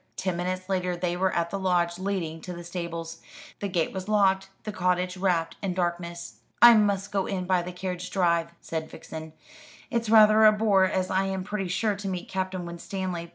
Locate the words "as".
10.85-11.11